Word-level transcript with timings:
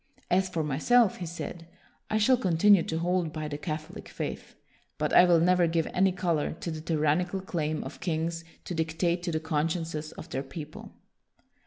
"As 0.31 0.49
for 0.49 0.63
myself," 0.63 1.17
he 1.17 1.27
said," 1.27 1.67
I 2.09 2.17
shall 2.17 2.35
continue 2.35 2.81
to 2.81 2.97
hold 2.97 3.31
by 3.31 3.47
the 3.47 3.59
Catholic 3.59 4.09
faith; 4.09 4.55
but 4.97 5.13
I 5.13 5.25
will 5.25 5.39
never 5.39 5.67
give 5.67 5.85
any 5.93 6.11
color 6.11 6.53
to 6.53 6.71
the 6.71 6.81
tyrannical 6.81 7.39
claim 7.39 7.83
of 7.83 7.99
kings 7.99 8.43
to 8.65 8.73
dictate 8.73 9.21
to 9.21 9.31
the 9.31 9.39
consciences 9.39 10.11
of 10.13 10.27
their 10.31 10.41
people." 10.41 10.91